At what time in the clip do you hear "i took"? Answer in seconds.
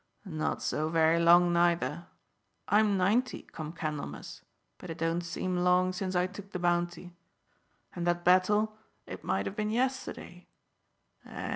6.15-6.49